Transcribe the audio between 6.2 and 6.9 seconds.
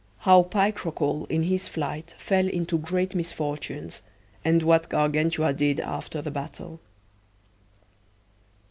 the battle.